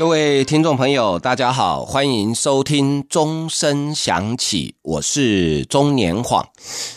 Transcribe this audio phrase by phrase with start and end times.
[0.00, 6.48] 各位听众朋友，大家好，欢迎收听钟声响起，我是中年晃。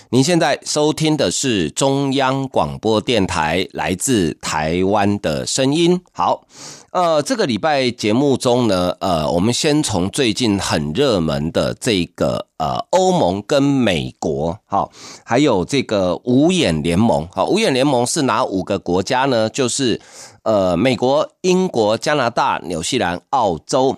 [0.10, 6.00] 您现在收听的是中央广播电台来自台湾的声音。
[6.14, 6.48] 好，
[6.94, 14.90] 呃，这个礼拜节目中呢，呃，我们先从最近很热门的这个呃欧盟跟美国，好，
[15.26, 19.50] 还有这个五眼联盟，好，五眼联盟是哪五个国家呢？
[19.50, 20.00] 就是。
[20.44, 23.96] 呃，美国、英国、加拿大、纽西兰、澳洲，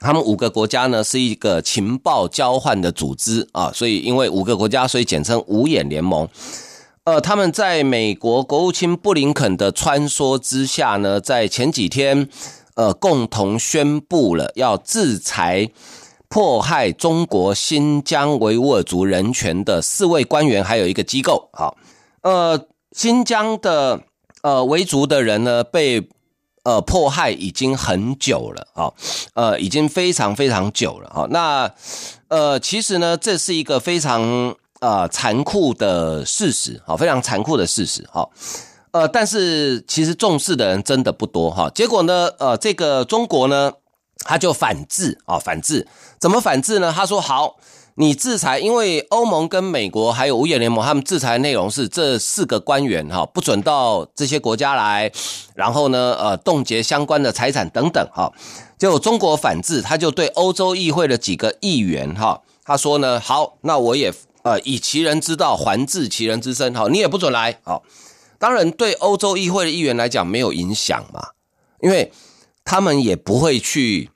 [0.00, 6.28] 他们五个国家呢是一个情报交换的组织啊，所以因为五个国家，所以简称五眼联盟。
[7.04, 12.28] 呃，他们在美国国务卿布林肯的穿梭之下呢，在前几天，
[12.74, 15.70] 呃，共同宣布了要制裁
[16.28, 21.48] 迫害中国新疆维吾尔族人权的四位官员，还有一个机构。
[21.52, 21.76] 好，
[22.22, 24.00] 呃，新疆的。
[24.44, 26.06] 呃，维族的人呢被
[26.64, 28.92] 呃迫害已经很久了啊，
[29.32, 31.26] 呃，已经非常非常久了啊。
[31.30, 31.74] 那
[32.28, 38.30] 呃，其实呢，这是一个非常呃残酷的事实，好，非常残酷的事实，好，
[38.90, 41.70] 呃，但是其实重视的人真的不多哈。
[41.74, 43.72] 结果呢，呃，这个中国呢，
[44.26, 45.88] 他就反制啊，反制，
[46.20, 46.92] 怎么反制呢？
[46.94, 47.56] 他说好。
[47.96, 55.12] 你制裁，因为欧盟跟美国还有五眼联盟，他们制裁的内容是这四个官员哈不准到这些国家来，
[55.54, 58.32] 然后呢，呃，冻结相关的财产等等哈。
[58.76, 67.84] 就中国反制，他就对欧洲议会的几个议员哈，他说呢，好，那我也呃以其人之道还治其人之身，好，你也不准来，好。
[68.40, 71.28] 当然，对欧洲议会的议员来讲没有影响嘛，
[71.80, 72.12] 因为
[72.64, 74.10] 他们也不会去。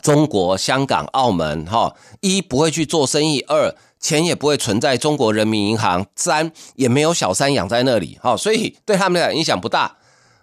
[0.00, 9.96] 中国、香港、澳门，哈，一不会去做生意，二钱也不会存在中国人民银行，三也没有小三养在那里，哈，所以对他们来讲影响不大，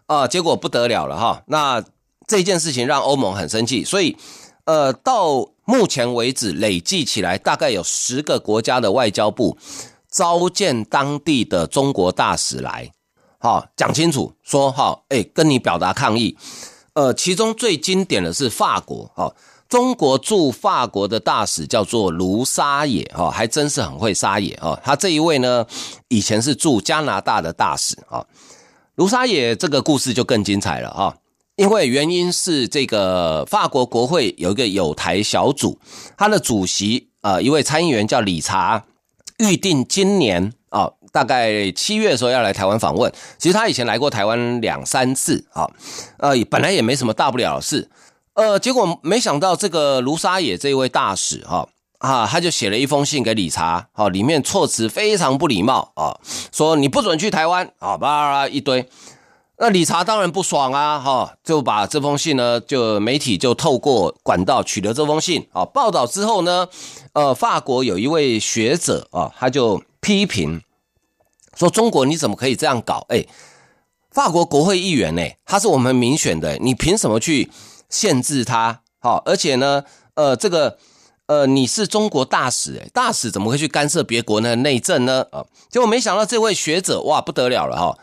[0.06, 1.84] 啊，结果不得了了，哈，那
[2.28, 4.16] 这件事情让欧盟很生气，所以，
[4.66, 9.58] 呃，到目前为止累计起来，大概有十个国家的外交部
[10.12, 12.92] 召见当地的中国大使来，
[13.40, 16.38] 好，讲清楚，说，哈，哎，跟你表达抗议。
[17.00, 19.34] 呃，其中最经典的是法国，哈，
[19.70, 25.66] 中国驻法国的大使叫做卢沙野，哈，还真是很会撒野，哦，他这一位呢，
[26.10, 28.28] 以前是驻加拿大的大使，哈，
[28.96, 31.16] 卢沙野这个故事就更精彩了，哈，
[31.56, 35.80] 因为原因是这个法国国会有一个友台小组，
[36.18, 38.84] 他的主席啊，一位参议员叫理查，
[39.38, 40.52] 预定今年。
[41.12, 45.68] 大概七月的时候要来台湾访问，其实他以前来过台湾两三次啊，
[46.18, 47.90] 呃，本来也没什么大不了的事，
[48.34, 56.18] 呃，结果没想到这个卢沙野这位大使哈啊，他就写了一封信给理查，好，里面措辞非常不礼貌啊，
[56.52, 58.88] 说你不准去台湾啊，巴拉巴拉一堆，
[59.58, 66.68] 那理查当然不爽啊，哈，就把这封信呢，就媒体就透过管道取得这封信啊，报道之后呢，
[67.14, 70.62] 呃，法国有一位学者啊，他就批评。
[71.60, 73.06] 说中国你怎么可以这样搞？
[73.10, 73.26] 哎，
[74.12, 75.22] 法国国会议员呢？
[75.46, 77.52] 他是我们民选的，你凭什么去
[77.90, 78.80] 限制他？
[79.02, 79.84] 好，而且呢，
[80.14, 80.78] 呃，这个
[81.26, 85.28] 呃，你是中国大使，哎，大使怎么会去干涉别国的内政呢？
[85.32, 87.98] 啊，结果没想到这位学者哇不得了了哈！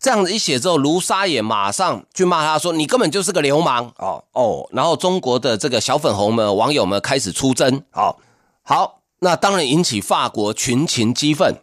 [0.00, 8.18] 这样子一写之后，卢沙也马上去骂他说：“你根本就是个流氓！”哦哦，然后中国的这个小粉红们网友们开始出征，好，
[8.64, 11.56] 好，那当然引起法国群情激愤。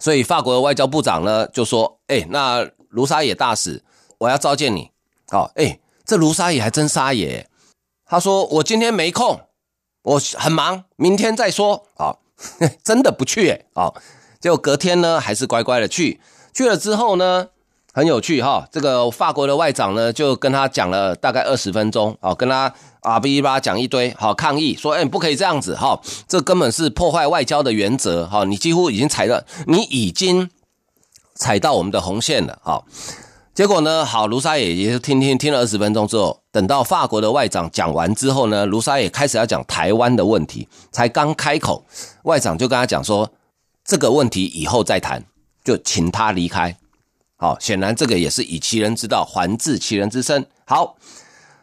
[0.00, 3.84] 所以法国的外交部长呢就说：“哎，那卢沙野大使，
[4.18, 4.90] 我要召见你。
[5.28, 7.48] 好，哎，这卢沙野还真沙野。
[8.06, 9.40] 他说我今天没空，
[10.02, 11.86] 我很忙，明天再说。
[11.94, 12.20] 好，
[12.82, 13.60] 真的不去哎。
[13.74, 13.94] 好，
[14.40, 16.20] 结果隔天呢还是乖乖的去。
[16.52, 17.50] 去了之后呢。”
[17.92, 30.48] 很有趣哈，这个法国的外长呢，就跟他讲了大概二十分钟，哦，跟他啊哔哩吧讲一堆，好抗议说，哎，不可以这样子哈，这根本是破坏外交的原则，哈，你几乎已经踩到，你已经
[31.34, 32.84] 踩到我们的红线了，哈。
[33.52, 41.84] 结果呢，好，卢沙野也是听听听了二十分钟之后，等到法国的外长讲完之后呢，卢沙野开始要讲台湾的问题，才刚开口，
[42.22, 43.28] 外长就跟他讲说，
[43.84, 45.24] 这个问题以后再谈，
[45.64, 46.74] 就请他离开。
[47.40, 50.46] 好，显然这个也是以其人之道还治其人之身。
[50.66, 50.98] 好，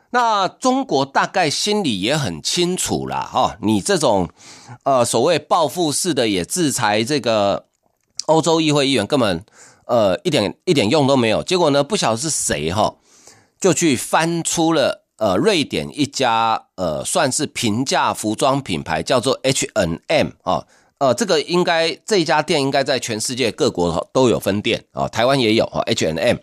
[0.10, 4.28] 那中国大概心里也很清楚啦，哈，你这种
[4.86, 7.68] 呃所谓报复式的也制裁这个
[8.26, 9.46] 欧洲议会议员根本
[9.86, 11.44] 呃一点一点用都没有。
[11.44, 12.96] 结果呢，不晓得是谁哈，
[13.60, 20.66] 就去翻出了呃瑞典一家呃算是平价服装品牌，叫做 H&M 啊。
[21.00, 26.40] 呃，这个应该这家店应该在全世界各国都有分店啊，台湾也有哈 hnm。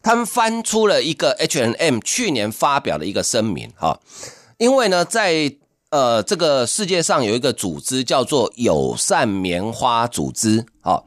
[0.00, 3.98] 他们翻出了一个 hnm 去年发表的一个声明哈，
[4.58, 5.52] 因为呢，在
[5.90, 11.02] 呃这个世界上有一个组织叫做友善棉花组织啊，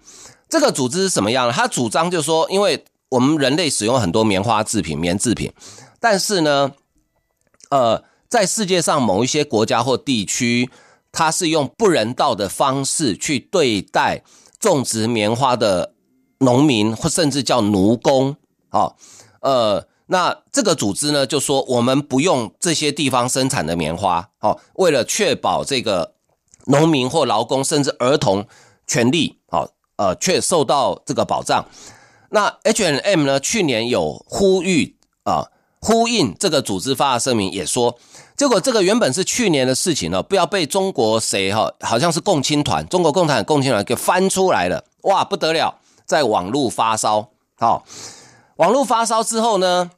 [0.49, 1.53] 这个组织是什么样呢？
[1.53, 5.53] 他主张就是说，因为我们人类使用很多棉花制品、棉制品，
[6.01, 6.73] 但是呢，
[7.69, 10.69] 呃，在世界上某一些国家或地区。
[11.15, 14.21] 他是用不人道的方式去对待
[14.59, 15.93] 种植棉花的
[16.39, 18.35] 农民，或甚至叫奴工。
[18.67, 18.97] 好，
[19.39, 26.15] 呃，那这个组织呢，就说我们不用这些地方生产的棉花，好，为了确保这个
[26.65, 28.45] 农民或劳工甚至儿童
[28.85, 31.65] 权利，好，呃，却受到这个保障。
[32.31, 37.97] 那 H and M 呢，去年有呼吁啊，呼应这个组织发的声明，也说。
[38.37, 47.85] 结果这个原本是去年的事情哦，不要被中国谁哈，好像是共青团，中国共产党共青团给翻出来了，哇，不得了，在网络发烧，好，
[48.57, 49.91] 网络发烧之后呢，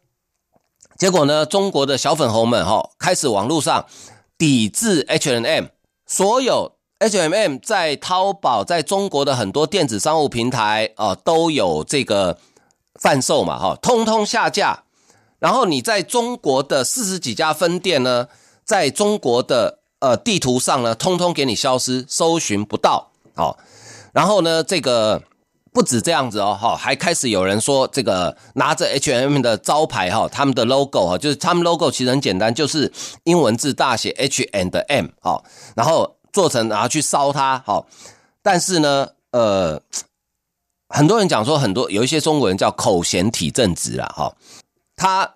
[0.97, 3.85] 结果呢，中国的小粉红们哈，开始网络上
[4.37, 5.65] 抵制 H&M，
[6.05, 12.37] 所有 H&M 在淘宝，在中国的很多电子商务平台啊，都有这个
[12.99, 14.83] 贩售嘛，哈，通通下架。
[15.39, 18.27] 然后你在中国的四十几家分店呢，
[18.65, 23.11] 在中国的呃地图上呢，通通给你消失，搜寻不到。
[23.35, 23.57] 好，
[24.13, 25.21] 然后呢，这个
[25.71, 32.91] 不止这样子哦，哈，还开始有人说，这个拿着 H&M 的招牌哈，他们的 logo 哈，就是他们 logo 其实很简单，就是
[33.25, 35.43] 英文字大写 H and M 好，
[35.75, 37.85] 然后做成然后去烧它好，
[38.41, 39.79] 但是呢，呃，
[40.89, 44.35] 很多人讲说，很多有一些中国人叫口嫌体正直啊，哈。
[44.97, 45.35] 他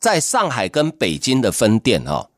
[0.00, 2.28] 在上海跟北京的分店哦，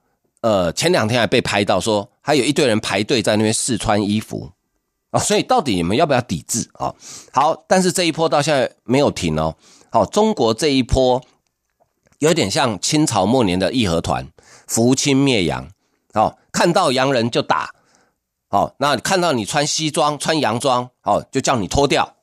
[0.42, 4.50] 呃，前两天还被拍到说，还有一堆人排队在那边试穿衣服
[5.10, 6.94] 啊，所以到底你们要不要抵制啊？
[7.32, 9.56] 好，但是这一波到现在没有停哦。
[9.90, 11.22] 好，中国这一波
[12.18, 14.28] 有点像清朝末年的义和团，
[14.66, 15.66] 扶清灭洋，
[16.12, 17.72] 哦，看到洋人就打，
[18.50, 22.16] 哦，那看到你穿西装穿洋装，哦，就叫你脱掉。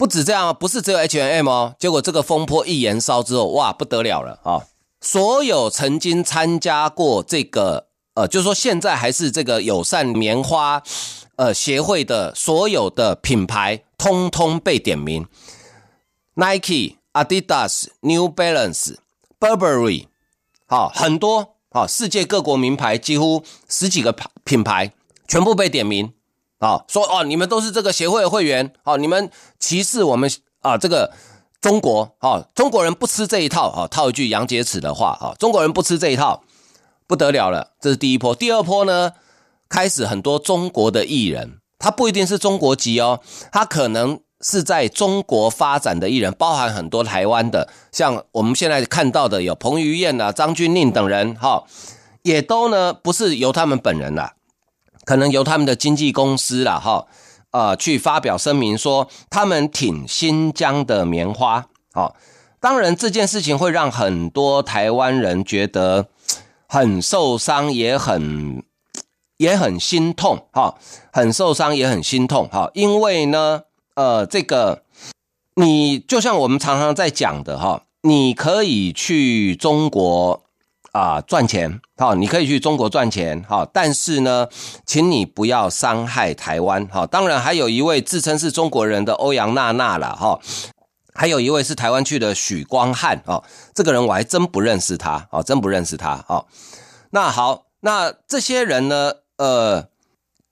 [0.00, 1.74] 不止这样，不是只有 H&M 哦。
[1.78, 4.64] 结果这个风波一延烧之后，哇，不得了了啊！
[5.02, 10.82] 所有曾经参加过这个，呃，就是说现在还是这个友善棉花
[11.36, 15.26] 呃协会的所有的品牌，通通被点名
[16.32, 18.96] ：Nike、Adidas、New Balance、
[19.38, 20.06] Burberry，
[20.66, 24.94] 好，很多好，世界各国名牌几乎十几个品牌
[25.28, 26.14] 全部被点名。
[26.60, 30.30] 啊，说哦，你们都是这个协会的会员，哦，你们歧视我们
[30.60, 31.10] 啊，这个
[31.60, 36.42] 中国，啊，中国人不吃这一套，啊，套一句杨洁篪的话，啊，中国人不吃这一套，
[37.06, 38.34] 不得了了，这是第一波。
[38.34, 39.12] 第二波呢，
[39.70, 43.20] 开始很多中国的艺人，他不一定是中国籍哦，
[43.50, 51.64] 他可能是在中国发展的艺人，包含很多台湾的，像我们现在看到的有彭于晏啊、张钧甯等人，哈，
[52.22, 54.34] 也都呢不是由他们本人啦。
[55.10, 57.08] 可能由他们的经纪公司啦，哈，
[57.50, 62.14] 呃，去发表声明说他们挺新疆的棉花，好，
[62.60, 66.06] 当然这件事情会让很多台湾人觉得
[66.68, 68.62] 很受伤，也很
[69.38, 70.76] 也很心痛，哈，
[71.12, 73.62] 很受伤也很心痛，哈，因为呢，
[73.96, 74.84] 呃，这个
[75.56, 80.44] 你就像我们常常在讲的，哈，你可以去中国。
[80.92, 84.48] 啊，赚钱好，你可以去中国赚钱好，但是呢，
[84.84, 87.06] 请你不要伤害台湾好。
[87.06, 90.40] 当然，还有一位自称是中国人的欧阳娜娜了哈，
[91.14, 96.44] 还有一位是台湾去的许光汉啊，这个人我还真不认识他啊，真不认识他啊。
[97.10, 99.88] 那好，那这些人呢，呃，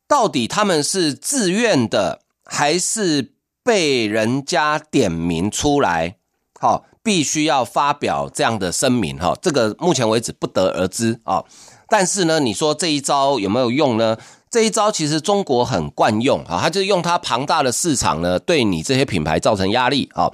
[0.06, 6.16] 到底他们是自愿的，还是被人家点名出来？
[6.60, 6.84] 好。
[7.08, 11.42] 必须要发表这样的声明哈，这个目前为止不得而知啊。
[11.88, 14.18] 但是呢，你说这一招有没有用呢？
[14.50, 20.30] 这一招其实中国很惯用啊，他就用他庞大的市场呢，对你这些品牌造成压力啊。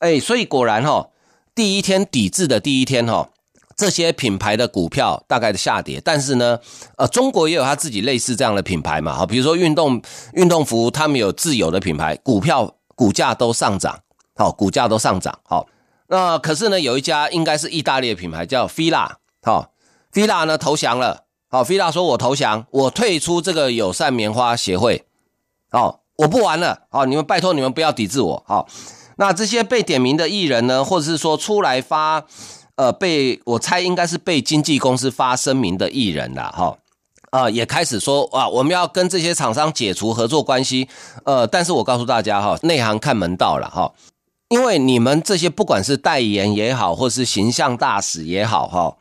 [0.00, 1.08] 哎，所以果然哈，
[1.54, 3.30] 第一天抵制的第一天哈，
[3.74, 5.98] 这些品牌的股票大概的下跌。
[6.04, 6.58] 但是呢，
[6.98, 10.02] 呃，中国也有他自己类似这样的品牌嘛，哈，比如说运动
[10.34, 13.98] 运动服，他们有自有的品牌，股票股价都上涨，
[14.36, 15.66] 好，股价都上涨，好。
[16.12, 19.72] 那可是呢，有一家应该是意大利的品牌叫 Fila，好
[20.12, 25.06] ，Fila 呢投降了，好，Fila 说我投降，我退出这个友善棉花协会，
[25.70, 28.68] 好，我不玩了，好，你们拜托你们不要抵制我，好。
[29.16, 32.22] 那这些被点名的艺人呢，或者是说出来发，
[32.76, 36.76] 呃，被我猜应该是被经纪公司发声明的艺人啦，哈，
[37.30, 40.86] 啊，也开始说啊，我们要跟这些厂商解除合作关系，
[41.24, 43.90] 呃，但是我告诉大家哈，内行看门道了哈，
[44.52, 48.96] 因为你们这些不管是代言也好，或是形象大使也好，哈，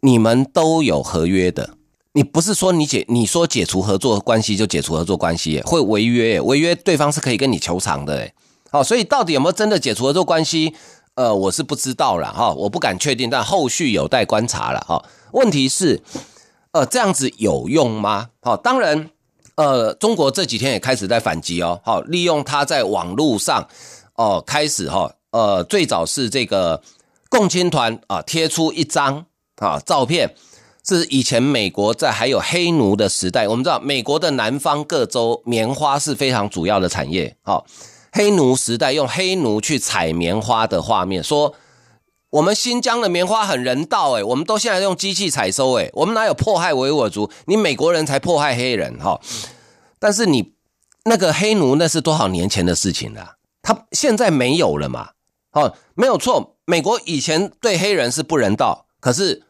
[0.00, 1.70] 你们都有合约的，
[2.14, 8.34] 你不是说你解你说解除合作关系就解除合作关系，会违约，违约对方是可以跟你求偿的，诶
[8.72, 10.74] 好，所以到底有没有真的解除合作关系？
[11.14, 15.04] 呃，我是不知道了哈，我不敢确定，但后续有待观察了哈。
[15.30, 16.02] 问题是，
[16.72, 18.30] 呃，这样子有用吗？
[18.40, 19.10] 好，当然，
[19.54, 23.68] 呃，中国这几天也开始在反击哦，好，利用他在网络上
[24.18, 26.82] 哦开始哈，呃，最早是这个
[27.30, 29.24] 共青团啊贴出一张
[29.56, 30.34] 啊照片，
[30.86, 37.64] 是以前美国在还有黑奴的时代，我们知道美国的南方各州棉花是非常主要的产业，好。
[38.10, 41.54] 黑奴时代用黑奴去采棉花的画面，说
[42.30, 47.30] 我们新疆的棉花很人道诶，我们都现在用机器采收诶，我们哪有迫害维吾尔族？
[47.44, 49.20] 你美国人才迫害黑人哈。
[50.00, 50.54] 但是你
[51.04, 53.36] 那个黑奴那是多少年前的事情了，
[53.68, 55.10] 他现在没有了嘛？
[55.52, 59.42] 哦，没有错，美国以前对黑人是不人道，可是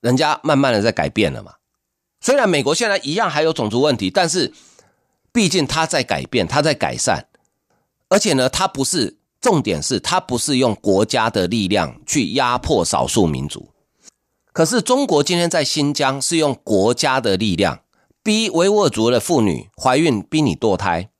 [0.00, 1.52] 人家慢慢的在改变了嘛。
[2.18, 4.54] 虽然美国现在一样还有种族问题，但是
[5.32, 7.28] 毕竟他在改变，他在改善。
[8.08, 13.68] 而且呢，他不是重点是，他不是用国家的力量去压迫少数民族。
[14.54, 17.80] 可是中国今天在新疆是用国家的力量
[18.22, 21.10] 逼维吾尔族的妇女怀孕，逼你堕胎，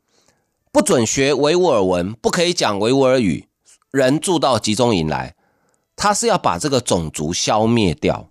[0.73, 3.49] 不准学维吾尔文，不可以讲维吾尔语，
[3.91, 5.35] 人住到集中营来，
[5.97, 8.29] 他是要把这个种族消灭掉。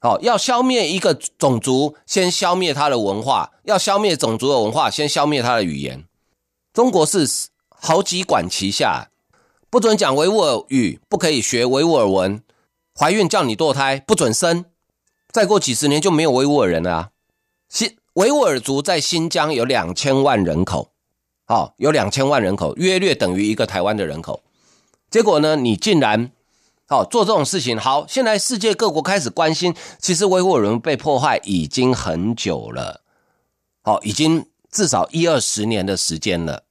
[0.00, 6.04] 好，要消灭一个种族，先消灭他的文化；要消灭种族的文化，先消灭他的语言。
[6.72, 7.28] 中国是。
[7.76, 9.10] 好几管齐下，
[9.68, 12.42] 不准讲维吾尔语，不可以学维吾尔文，
[12.98, 14.64] 怀孕叫你堕胎，不准生，
[15.30, 17.10] 再过几十年就没有维吾尔人了啊。
[17.68, 20.92] 新维吾尔族在新疆有两千万人口，
[21.46, 24.42] 好，有两千万人口，约略等于一个台湾的人口。
[25.10, 26.30] 结果呢，你竟然
[26.86, 27.78] 好做这种事情。
[27.78, 33.02] 好，现在世界各国开始关心，其实维吾尔人被破坏已经很久了，
[33.82, 36.64] 好，已经至少一二十年的时间了。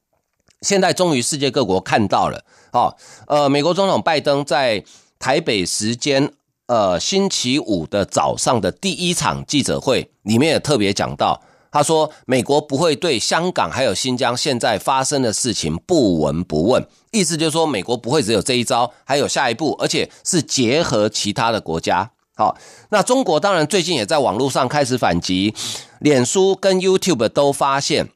[0.62, 4.84] 现在终于世界各国看到了，哦，呃，美国总统拜登在
[5.20, 6.34] 台北时间
[6.66, 11.42] 呃星期五的早上的第一场记者会里面也特别讲到，
[11.74, 22.12] 他说美国不会对香港还有新疆现在发生的事情不闻不问，意思就是说美国不会只有这一招，还有下一步，而且是结合其他的国家。
[22.36, 22.56] 好，
[22.90, 25.56] 那中国当然最近也在网络上开始反击，
[26.00, 28.10] 脸书跟 YouTube 都发现。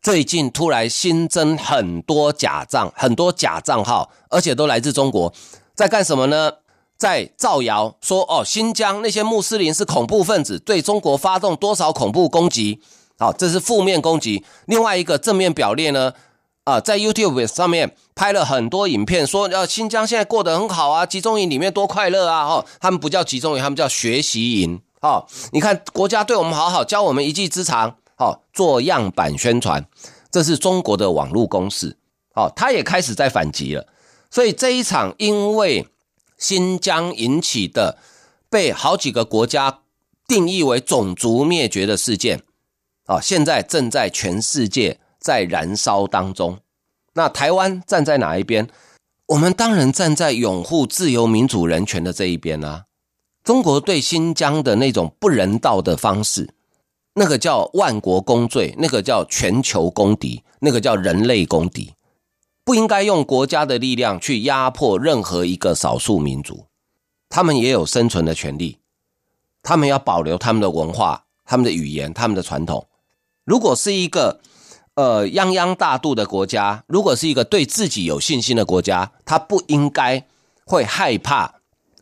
[0.00, 5.32] 最近突然新增很多假账，很多假账号，而且都来自中国，
[5.74, 6.52] 在干什么呢？
[6.98, 12.80] 在造谣说哦，新疆那些穆斯林是恐怖分子，对中国发动多少恐怖攻击？
[13.18, 14.44] 好，这是负面攻击。
[14.66, 16.12] 另外一个正面表列呢，
[16.64, 22.46] 啊，在 YouTube 上面拍了很多影片，说要新疆现在过得很好啊，集中营里面多快乐啊！
[22.46, 24.80] 哈，他们不叫集中营，他们叫学习营。
[25.00, 27.96] 哦，你看国家对我们好好，教我们一技之长。
[28.16, 29.86] 好，做样板宣传，
[30.28, 31.96] 这是中国的网络攻势。
[32.34, 33.86] 好，他也开始在反击了。
[34.28, 35.86] 所以这一场因为
[36.38, 37.98] 新疆引起的
[38.48, 39.80] 被好几个国家
[40.26, 42.42] 定义为种族灭绝的事件，
[43.04, 46.60] 啊，现在正在全世界在燃烧当中。
[47.14, 48.68] 那台湾站在哪一边？
[49.26, 52.84] 我们当然站在拥护自由、民主、人权的这一边啊。
[53.42, 56.54] 中国对新疆的那种不人道的方式。
[57.14, 61.92] 那个叫万国公罪，那个叫全球公敌，那个叫人类公敌，
[62.68, 66.66] 不应该用国家的力量去压迫任何一个少数民族，
[67.30, 68.76] 他们也有生存的权利，
[69.62, 72.86] 他们要保留他们的文化、他们的语言、他们的传统。
[73.46, 74.40] 如果是一个
[74.96, 80.26] 呃泱泱大度的国家，如果是一个对自己有信心的国家，他不应该
[80.66, 81.54] 会害怕。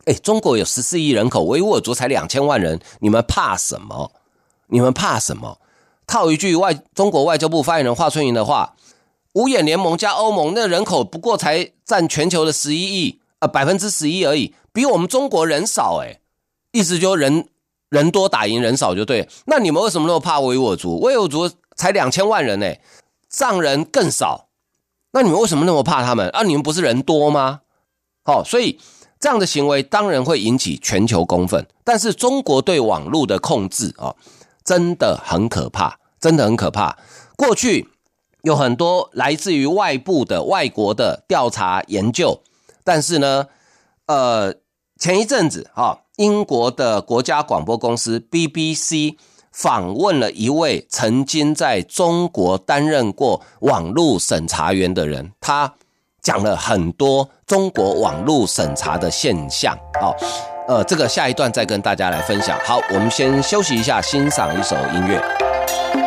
[0.03, 4.11] 哎，中国有十四亿人口，维吾尔族才两千万人，你们怕什么？
[4.67, 5.61] 你们怕什么？
[6.05, 8.75] 套一句外中国外交部发言人华春莹的话
[9.37, 16.21] ：“五眼联盟加欧盟，那人口不过才占全球的十一亿，呃，百分之十一而已，比我们中国人少诶。
[16.71, 17.47] 意思就人
[17.89, 19.29] 人多打赢人少就对。
[19.45, 20.99] 那你们为什么那么怕维吾尔族？
[21.01, 22.73] 维吾尔族才两千万人呢，
[23.29, 24.47] 藏人更少。
[25.11, 26.27] 那你们为什么那么怕他们？
[26.29, 27.61] 啊，你们不是人多吗？
[28.23, 28.79] 好，所以。
[29.19, 34.13] 这样的行为当然会引起全球公愤，但是中国对网络的控制啊，
[34.63, 36.95] 真的很可怕，真的很可怕。
[37.35, 37.89] 过去
[38.43, 42.41] 有很多来自于外部的外国的调查研究，
[42.83, 43.47] 但是呢，
[44.05, 44.53] 呃，
[44.97, 49.15] 前一阵子啊，英国的国家广播公司 BBC
[49.51, 55.73] 访问了一位曾经在中国担任过网络审查员的人，他
[56.21, 59.77] 讲了很多中国网络审查的现象。
[59.99, 60.15] 好，
[60.67, 62.57] 呃，这个下一段再跟大家来分享。
[62.63, 66.06] 好，我们先休息一下，欣赏一首音乐。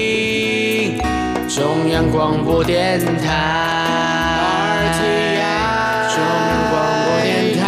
[1.53, 3.85] 中央广播电台
[4.87, 7.65] ，RTI，中央广播电台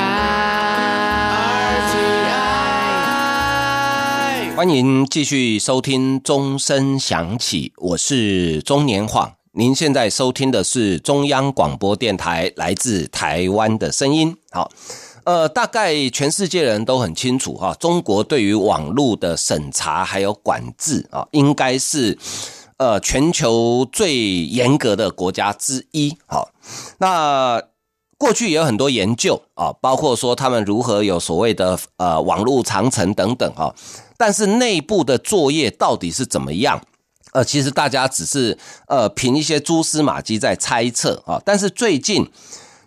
[4.54, 9.34] ，RTI，欢迎继续收听钟声响起，我是中年晃。
[9.52, 14.34] 您现在收听的是中央广播电台来自台湾的声音。
[14.52, 14.72] 好，
[15.26, 22.17] 呃，大概全世界人都很清楚哈，中国对于网络的审查还有管制啊，应该是。
[22.77, 26.49] 呃，全球最严格的国家之一，好，
[26.97, 27.62] 那
[28.17, 33.73] 过去也有很多研究啊，包括说他们如何有所谓的呃网络长城等等哈，
[34.17, 36.81] 但是内部的作业到底是怎么样？
[37.33, 38.57] 呃，其实大家只是
[38.88, 42.29] 呃凭一些蛛丝马迹在猜测啊，但是最近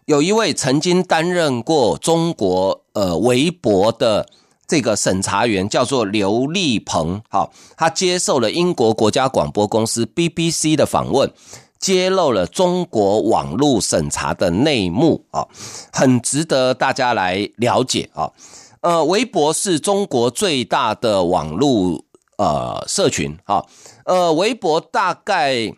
[0.07, 4.27] 有一位曾经担任过中国呃微博的。
[4.67, 11.33] 这个审查员叫做刘立鹏，好，他接受了英国国家广播公司 BBC 的访问，
[11.79, 15.47] 揭露了中国网络审查的内幕啊，
[15.93, 18.31] 很值得大家来了解啊。
[18.81, 22.05] 呃，微博是中国最大的网络
[22.39, 23.65] 呃社群啊，
[24.05, 25.73] 呃，微博大概。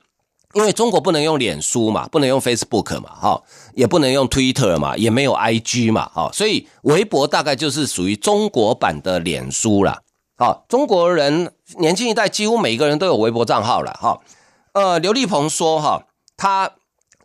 [0.54, 3.42] 因为中国不能用脸书嘛，不能用 Facebook 嘛，哈，
[3.74, 10.00] 也不能用 Twitter 嘛，也没有 IG 嘛，哈，所以微博大概就是属于中国版的脸书啦。
[10.38, 14.18] 好，中国人年轻一代几乎每个人都有微博账号了，哈。
[14.72, 16.06] 呃，刘立鹏说，哈，
[16.38, 16.72] 他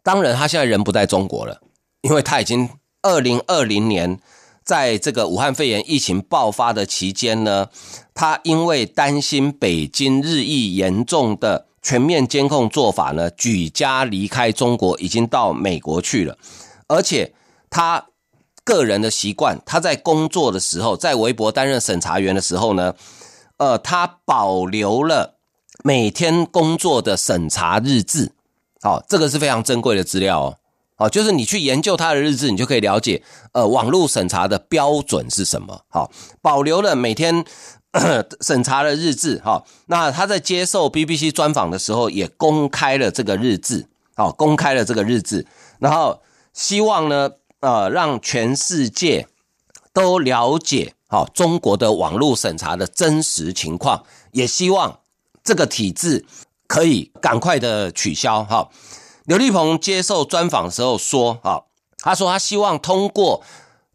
[0.03, 1.61] 当然他现在人不在中国了，
[2.01, 2.69] 因为他已经
[3.03, 4.19] 二零二零年
[4.65, 7.69] 在这个武汉肺炎疫情爆发的期间呢，
[8.13, 11.67] 他因为担心北京日益严重的。
[11.83, 16.37] 全面监控做法呢，举家离开中国，已经到美国去了。
[16.87, 17.33] 而且
[17.69, 18.05] 他
[18.63, 22.95] 个人的习惯，他在工作的时候，在微博担任审查员的时候呢，
[23.57, 25.35] 呃，他保留了
[25.83, 28.31] 每天工作的审查日志。
[28.81, 30.57] 好，这个是非常珍贵的资料哦。
[30.95, 35.81] 好，就是你去研究他的日志，你就可以了解，呃，网络审查的标准是什么。
[35.89, 36.09] 好，
[36.41, 37.43] 保留了每天。
[38.41, 45.45] 审查的日志，哈，那他在接受 BBC 专访的时候，也公开了这个日志，好，公开了这个日志，
[45.77, 46.19] 然后
[46.53, 47.29] 希望呢，
[47.59, 49.27] 呃让全世界
[49.93, 54.99] 都了解好、哦、中国的网络审查的真实情况，也希望
[55.43, 56.25] 这个体制
[56.65, 58.43] 可以赶快的取消。
[58.43, 58.69] 哈、
[59.25, 61.65] 刘立鹏接受专访的时候说，哈、
[61.99, 63.43] 他说他希望通过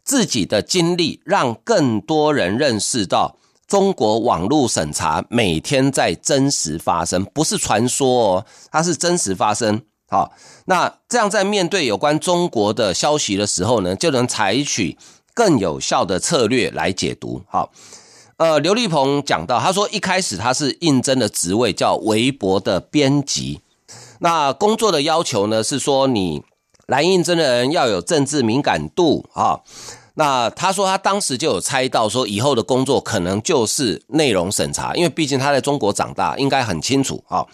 [0.05, 3.35] 自己的经历，让更多人认识到。
[3.69, 9.79] 中国网络审查每天在真实发生，不是传说哦，它是真实发生。
[10.09, 10.31] 好，
[10.65, 14.97] 那这样在面对有关中国的消息的时候呢，就能采取
[15.35, 17.43] 更有效的策略来解读。
[17.47, 17.71] 好，
[18.37, 23.61] 呃，刘立鹏讲到，他说一开始他是应征的职位叫微博的编辑，
[24.17, 26.41] 那工作的要求呢是说你
[26.87, 29.59] 来应征的人要有政治敏感度啊。
[30.19, 37.45] 那他说，他当时就有猜到，说以后的工作可能就是内容审查，因为毕竟他在中国长大，应该很清楚啊。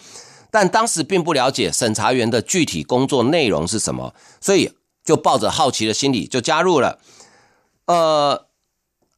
[0.50, 4.72] 但当时并不了解审查员的具体工作内容是什么，所以
[5.04, 6.98] 就抱着好奇的心理就加入了。
[7.84, 8.46] 呃，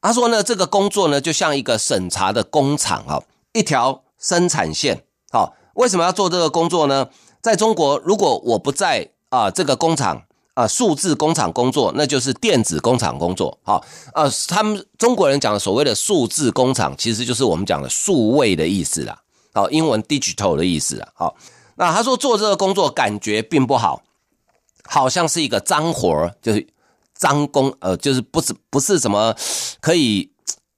[0.02, 3.22] 他说呢，这个工作呢就像一个审查的工厂啊，
[3.54, 5.04] 一条生产线。
[5.32, 7.08] 好，为什么要做这个工作呢？
[7.40, 10.24] 在中国，如果我不在啊这个工厂。
[10.58, 13.56] 啊，数字工厂工作，那就是电子工厂工作。
[13.62, 13.80] 好，
[14.12, 19.16] 啊，他们中国人讲的所谓的数字工厂，其实就是我们讲的数位的意思啦。
[19.54, 21.06] 好，英文 digital 的意思啦。
[21.14, 21.36] 好，
[21.76, 24.02] 那他说做这个工作感觉并不好，
[24.82, 26.66] 好像是一个脏活，就是
[27.14, 29.32] 脏工，呃，就是不是不是什么
[29.80, 30.28] 可以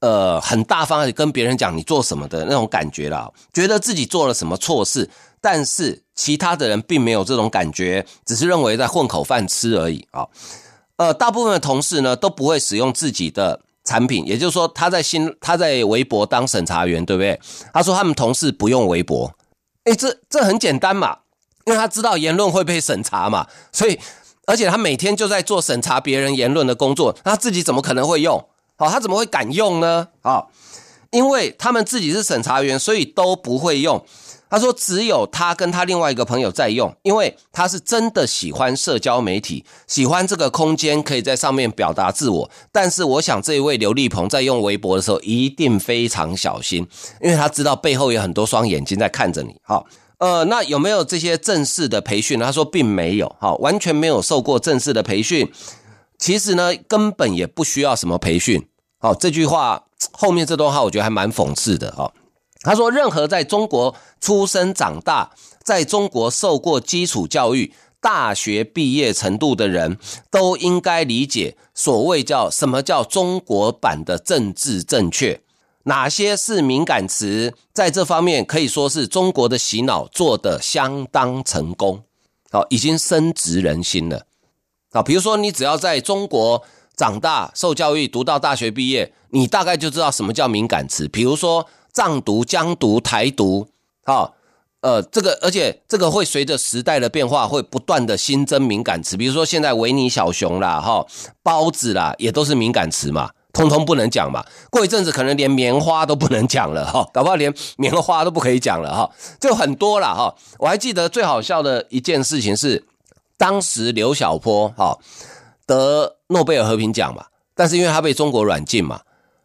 [0.00, 5.08] 呃很大方的跟别人讲你做什么的那种感觉啦，觉得自己做了什么错事。
[5.40, 10.26] 但是其他的人并没有这种感觉，只是认为在混口饭吃而已啊。
[10.96, 17.40] 呃，大部分的同事呢都不会使用自己的产品，也就是说他在新他在微博当审查员，对不对？
[17.72, 19.32] 他说他们同事不用微博，
[19.84, 21.20] 诶，这这很简单嘛，
[21.64, 23.98] 因为他知道言论会被审查嘛，所以
[24.46, 28.44] 而且他每天就在做审查别人言论的工作，他自己怎么可能会用？
[28.76, 30.08] 好，他怎么会敢用呢？
[30.20, 30.44] 啊，
[31.10, 34.04] 因为他们自己是审查员，所以都不会用。
[34.50, 42.50] 他说：“只有他跟他另外一个朋友在用，因为他是真的喜欢社交媒体，喜欢这个空间，可以在上面表达自我。
[42.72, 46.84] 但是，我想这一位刘立鹏在用微博的时候一定非常小心，
[47.22, 49.54] 因为他知道背后有很多双眼睛在看着你。
[49.62, 49.86] 好，
[50.18, 52.40] 呃，那有没有这些正式的培训？
[52.40, 55.48] 他说并没有，好，完全没有受过正式的培训。
[56.18, 58.66] 其实呢，根本也不需要什么培训。
[58.98, 61.92] 好，这句话后面这段话，我觉得还蛮讽刺的。
[61.92, 62.12] 哈。”
[62.62, 65.30] 他说：“任何在中国出生长大，
[65.62, 69.96] 在中国受过基础教育、大学毕业程度的人，
[70.30, 75.40] 都应该理解所谓叫什么叫中国版的政治正确，
[75.84, 82.02] 哪些是敏感词，在这方面可以说是中国的洗脑做得相当成功，
[82.50, 84.26] 好，已经深植人心了。
[84.92, 86.62] 啊，比如说你只要在中国
[86.94, 91.66] 长大、受教育、读到大学毕业，你大概就知道什么叫敏感词，比如说。”
[92.00, 93.68] 藏独、疆独、台独，
[94.06, 94.34] 好，
[94.80, 99.18] 呃，这个，而且这个会随着时代的变化，会不断的新增敏感词。
[99.18, 101.04] 比如说，现在维尼小熊啦，哈，
[101.42, 104.42] 包子啦，也都是敏感词嘛，通通不能讲嘛。
[104.70, 110.34] 过一阵子，可能连棉花都不能讲了，哈，搞不好连棉花都不可以讲了，哈，就很多了，哈。
[110.58, 112.82] 我还记得最好笑的一件事情是，
[113.36, 114.96] 当时刘晓波，哈，
[115.66, 119.02] 得诺贝尔和平奖嘛，但是因为他被中国软禁嘛，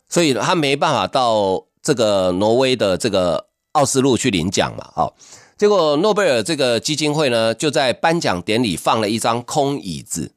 [0.07, 1.65] 所以他没办法到。
[1.85, 5.15] 这个挪威的这个奥斯陆去领奖嘛，好，
[5.55, 10.31] 结果诺贝尔这个基金会呢，就在颁奖典礼放了一张空椅子，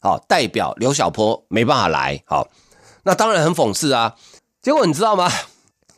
[0.00, 2.48] 好，代表刘晓波没办法来，好，
[3.04, 4.16] 那当然很讽刺啊。
[4.60, 5.30] 结果你知道吗？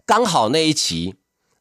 [0.04, 1.14] 刚好那一期，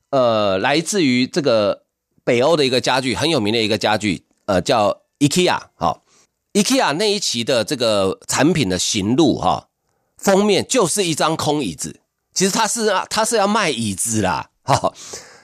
[0.09, 1.83] 呃，来自于这个
[2.25, 6.03] 北欧的一个家具很有名的一个家具，呃，叫 IKEA，好
[6.51, 9.69] ，IKEA 那一期的这个产品的行录哈，
[10.17, 12.01] 封面就是一张空椅子。
[12.33, 14.93] 其实他是啊，他是要卖椅子啦，哈，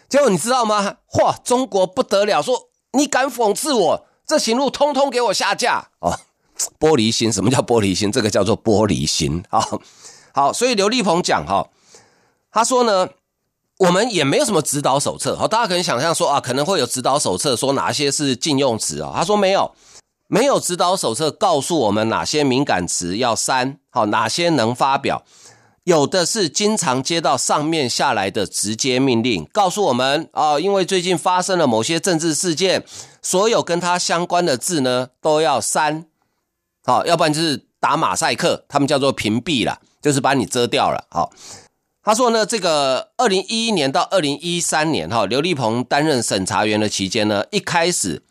[0.10, 0.96] 结果你知道吗？
[1.12, 6.20] 嚯，中国不得了，说你敢讽刺我，这行路通通给我下架哦！
[6.80, 8.12] 玻璃心，什么叫玻璃心？
[8.12, 9.64] 这个叫做玻璃心啊！
[10.34, 11.70] 好，所以刘立鹏讲哈，
[12.52, 13.10] 他说呢，
[13.78, 19.74] 我们也没有什么指导手册，好，大家可能想象说啊，可能会有指导手册说哪些是禁用词啊，他说没有，
[20.28, 25.24] 没有指导手册告诉我们哪些敏感词要删，好，哪些能发表。
[25.86, 32.86] 有的是经常接到上面下来的直接命令，告诉我们啊，因为最近发生了某些政治事件，
[33.22, 36.06] 所有跟他相关的字呢都要删，
[36.84, 41.06] 好，要不然就是打马赛克，他们叫做屏蔽了，就是把你遮掉了。
[41.10, 41.32] 好，
[42.04, 48.22] 他说呢，这个二零一一年到二零一三年，哈，刘立鹏担任审查员的期间呢，一开始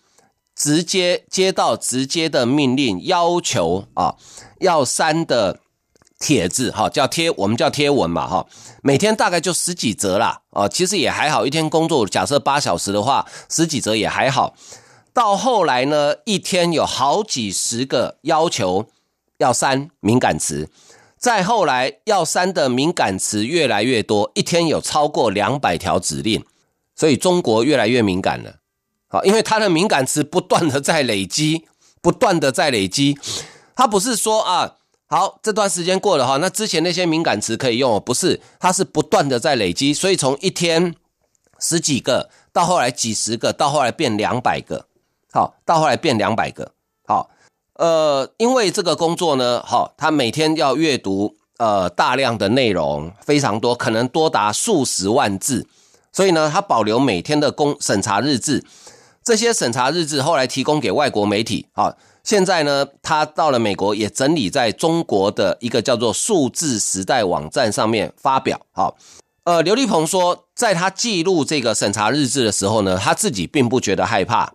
[0.55, 4.15] 直接接到直接的命令，要求啊
[4.61, 5.61] 要删的
[6.19, 8.47] 帖子哈，叫贴，我们叫贴文嘛哈，
[8.83, 14.55] 每天大概就十几则啦，啊，其实也还好，一天工作假设八小时的话，十几则也还好。
[15.13, 18.89] 到后来呢，一天有好几十个要求
[19.39, 20.69] 要删敏感词，
[21.17, 26.45] 再后来要删的敏感词越来越多，一天有超过两百条指令，
[26.97, 28.57] 所以中国越来越敏感了。
[29.07, 31.67] 好，因为它的敏感词不断的在累积，
[32.03, 33.17] 不断的在累积，
[33.77, 34.75] 它不是说啊。
[35.11, 40.95] 好，这段时间过了哈，那之前那些敏感词可以用哦，不是，它是不断的在累积，所以从一天
[41.59, 44.85] 十几个，到后来几十个，到后来变两百个，
[45.33, 46.73] 好，到后来变两百个，
[47.07, 47.31] 好，
[47.77, 55.67] 呃，因为这个工作呢，好，他每天要阅读呃大量的内容，非常多，可能多达数十万字，
[56.13, 58.63] 所以呢，他保留每天的公审查日志，
[59.25, 61.97] 这些审查日志后来提供给外国媒体，好。
[62.29, 68.61] 现在呢，他到了美国，也整理在中国的一个叫做“数字时代”网站上面发表。
[68.71, 68.99] 好，
[69.45, 74.53] 呃，刘立鹏说，在他记录这个审查日志的时候呢，他自己并不觉得害怕，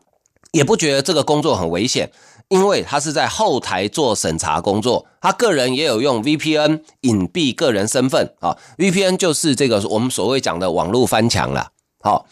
[0.51, 2.11] 也不觉得这个工作很危险，
[2.49, 11.71] 因为他是在后台做审查工作，他个人也有用 VPN 隐蔽个人身份啊，VPN 就是这个我们所谓讲的网络翻墙了。
[12.03, 12.27] 好。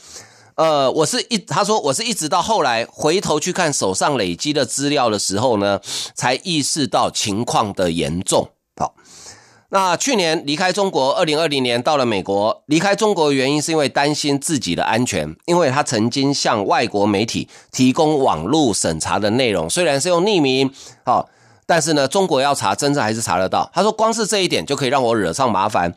[0.62, 5.82] 呃，我是一他说我是一直到后来回头去看手上累积的资料的时候呢，
[6.14, 8.48] 才意识到情况的严重。
[8.76, 8.94] 好，
[9.70, 12.62] 那去年离开中国，二零二零年到了美国。
[12.68, 20.72] 离开中国原因是因为担心自己的安全，因为他曾经向外国媒体提供网络审查的内容，虽然是用匿名，
[21.04, 21.28] 好，
[21.66, 23.68] 但是呢，中国要查，真正还是查得到。
[23.74, 25.96] 他说，光是这一点就可以让我惹上麻烦，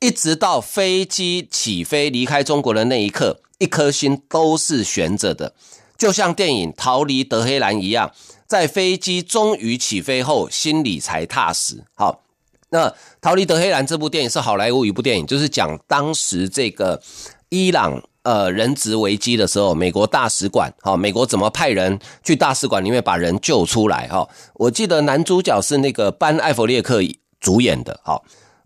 [0.00, 3.40] 一直到飞机起飞离开中国的那一刻。
[3.58, 5.54] 一颗心都是悬着的，
[5.96, 8.10] 就像电影《逃离德黑兰》一样，
[8.46, 11.84] 在飞机终于起飞后，心里才踏实。
[11.94, 12.22] 好，
[12.70, 12.88] 那
[13.20, 17.00] 《逃离德黑兰》这部电影是好莱坞一部电影，就是讲当时这个
[17.48, 24.08] 伊朗呃人质危机的时候，美国大使馆，好，美国怎么派人去大使馆里面把人救出来？
[24.08, 27.00] 哈，我记得男主角是那个班艾弗列克
[27.38, 28.24] 主演的，好。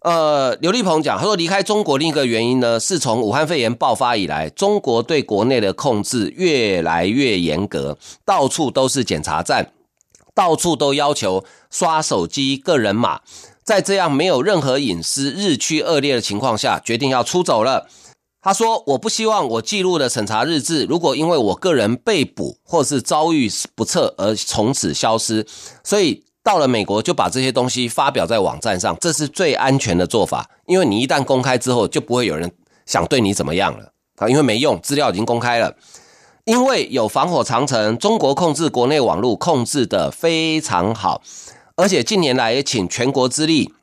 [0.08, 9.70] 呃，刘立鹏讲，他说离开中国另一个原因呢，是从武汉肺炎爆发以来，中国对国内的控制越来越严格，到处都是检查站，
[10.34, 13.20] 到处都要求刷手机个人码，
[13.62, 17.86] 在这样没有任何隐私、日趋恶劣的情况下，决定要出走了。
[18.40, 25.46] 他说：“我不希望我记录的审查日志，如果因为我个人被捕或是遭遇不测而从此消失，
[25.84, 30.48] 所以。”到了美国就把这些东西发表在网站上，这是最安全的做法。
[30.66, 32.50] 因为你一旦公开之后，就不会有人
[32.86, 35.74] 想对你怎么样了啊，因为没用，资料已经公开了。
[36.44, 41.20] 因为有防火长城，中国控制国内网络控制的非常好，
[41.76, 43.74] 而且近年来也请全国之力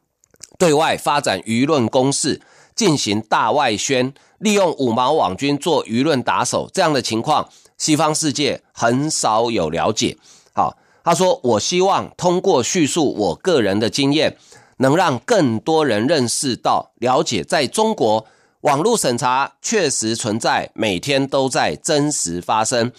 [0.58, 2.41] 对外发展舆论攻势，
[2.74, 10.18] 进行大外宣，利用五毛网军做舆论打手，这样的情况，西方世界很少有了解。
[10.54, 10.76] 好。
[11.06, 14.38] 他说：“我希望通过叙述我个人的经验，
[14.78, 18.26] 能让更多人认识到、了解，在中国
[18.62, 22.91] 网络审查确实存在，每天都在真实发生。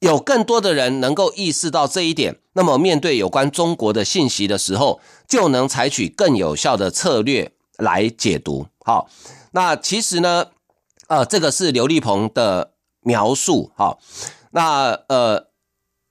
[0.00, 9.08] 有更多的人能够意识到这一点，那么面对有关中国的信息的时候，就能采取更有效的策略来解读。”好，
[9.52, 10.46] 那其实呢，
[11.06, 13.70] 呃，这个是刘立鹏的描述。
[13.76, 14.00] 好，
[14.50, 15.53] 那呃。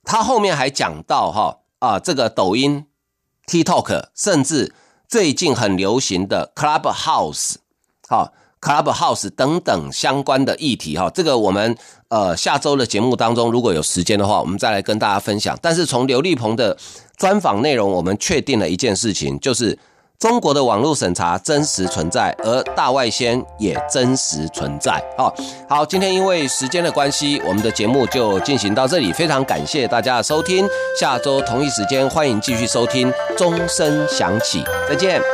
[0.03, 2.85] 他后面还讲到哈啊，这个抖音、
[3.47, 4.73] TikTok，甚至
[5.07, 7.55] 最近很流行的 Clubhouse，
[8.07, 11.77] 好 Clubhouse 等等相关的议题哈，这个我们
[12.09, 15.57] 呃下周的节目当中如果有时间的话，我们再来跟大家分享。
[15.61, 16.77] 但是从刘立鹏的
[17.17, 19.77] 专访内容，我们确定了一件事情，就是。
[20.23, 24.93] 中国的网络审查真实存在，而大外宣也真实存在。
[25.17, 25.29] 哦，
[25.67, 29.11] 好，今天因为时间的关系，我们的节目就进行到这里。
[29.11, 30.65] 非常感谢大家的收听，
[30.97, 35.32] 下周同一时间欢迎继续收听钟声响起，再见。